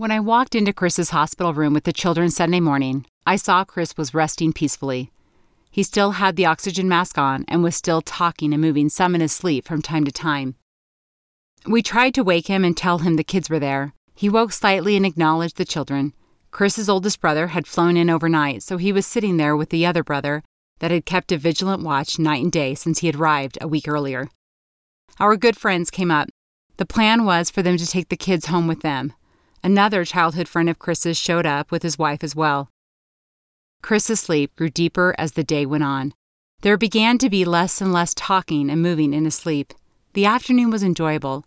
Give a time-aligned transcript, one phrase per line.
[0.00, 3.98] When I walked into Chris's hospital room with the children Sunday morning, I saw Chris
[3.98, 5.12] was resting peacefully.
[5.70, 9.20] He still had the oxygen mask on and was still talking and moving some in
[9.20, 10.54] his sleep from time to time.
[11.66, 13.92] We tried to wake him and tell him the kids were there.
[14.14, 16.14] He woke slightly and acknowledged the children.
[16.50, 20.02] Chris's oldest brother had flown in overnight, so he was sitting there with the other
[20.02, 20.42] brother
[20.78, 23.86] that had kept a vigilant watch night and day since he had arrived a week
[23.86, 24.30] earlier.
[25.18, 26.30] Our good friends came up.
[26.78, 29.12] The plan was for them to take the kids home with them.
[29.62, 32.70] Another childhood friend of Chris's showed up with his wife as well.
[33.82, 36.14] Chris's sleep grew deeper as the day went on.
[36.62, 39.72] There began to be less and less talking and moving in his sleep.
[40.14, 41.44] The afternoon was enjoyable.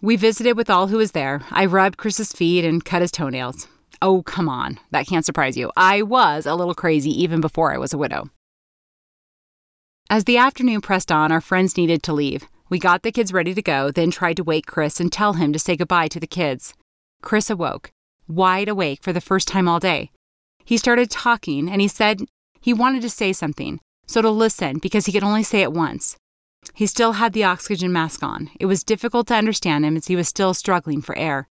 [0.00, 1.42] We visited with all who was there.
[1.50, 3.66] I rubbed Chris's feet and cut his toenails.
[4.00, 4.78] Oh, come on.
[4.92, 5.72] That can't surprise you.
[5.76, 8.30] I was a little crazy even before I was a widow.
[10.08, 12.46] As the afternoon pressed on, our friends needed to leave.
[12.70, 15.52] We got the kids ready to go, then tried to wake Chris and tell him
[15.52, 16.74] to say goodbye to the kids.
[17.22, 17.90] Chris awoke,
[18.26, 20.10] wide awake for the first time all day.
[20.64, 22.22] He started talking and he said
[22.60, 26.16] he wanted to say something, so to listen because he could only say it once.
[26.74, 28.50] He still had the oxygen mask on.
[28.60, 31.48] It was difficult to understand him as he was still struggling for air.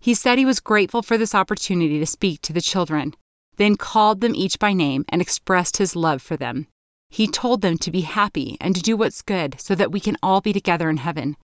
[0.00, 3.14] He said he was grateful for this opportunity to speak to the children,
[3.56, 6.66] then called them each by name and expressed his love for them.
[7.08, 10.16] He told them to be happy and to do what's good so that we can
[10.22, 11.36] all be together in heaven.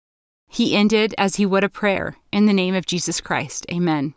[0.52, 4.14] He ended as he would a prayer In the name of Jesus Christ, Amen.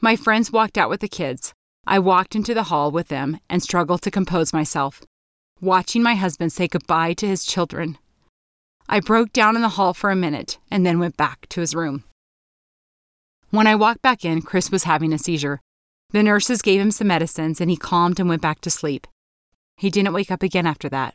[0.00, 1.52] My friends walked out with the kids.
[1.84, 5.02] I walked into the hall with them and struggled to compose myself,
[5.60, 7.98] watching my husband say goodbye to his children.
[8.88, 11.74] I broke down in the hall for a minute and then went back to his
[11.74, 12.04] room.
[13.50, 15.60] When I walked back in, Chris was having a seizure.
[16.10, 19.08] The nurses gave him some medicines and he calmed and went back to sleep.
[19.76, 21.14] He didn't wake up again after that.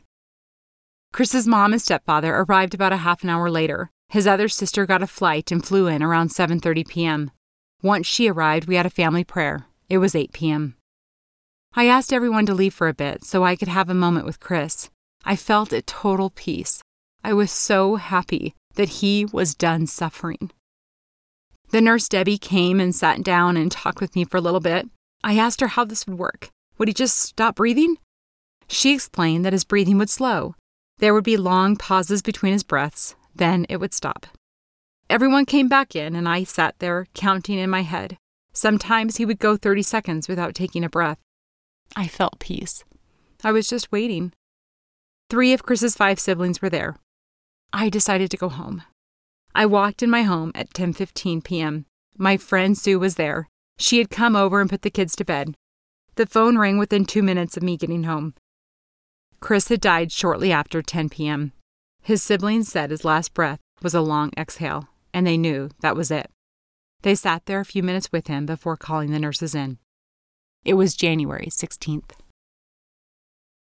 [1.14, 3.90] Chris's mom and stepfather arrived about a half an hour later.
[4.08, 7.30] His other sister got a flight and flew in around 7:30 p.m.
[7.82, 9.66] Once she arrived, we had a family prayer.
[9.88, 10.76] It was 8 p.m.
[11.74, 14.40] I asked everyone to leave for a bit so I could have a moment with
[14.40, 14.90] Chris.
[15.24, 16.80] I felt at total peace.
[17.22, 20.50] I was so happy that he was done suffering.
[21.70, 24.88] The nurse Debbie came and sat down and talked with me for a little bit.
[25.22, 26.48] I asked her how this would work.
[26.78, 27.98] Would he just stop breathing?
[28.68, 30.54] She explained that his breathing would slow.
[30.98, 34.26] There would be long pauses between his breaths, then it would stop.
[35.10, 38.18] Everyone came back in, and I sat there counting in my head.
[38.52, 41.18] Sometimes he would go 30 seconds without taking a breath.
[41.96, 42.84] I felt peace.
[43.42, 44.32] I was just waiting.
[45.30, 46.96] Three of Chris's five siblings were there.
[47.72, 48.82] I decided to go home.
[49.54, 51.86] I walked in my home at 10:15 p.m.
[52.16, 53.48] My friend Sue was there.
[53.78, 55.54] She had come over and put the kids to bed.
[56.16, 58.34] The phone rang within 2 minutes of me getting home.
[59.40, 61.52] Chris had died shortly after 10 p.m.
[62.08, 66.10] His siblings said his last breath was a long exhale, and they knew that was
[66.10, 66.30] it.
[67.02, 69.76] They sat there a few minutes with him before calling the nurses in.
[70.64, 72.12] It was January 16th.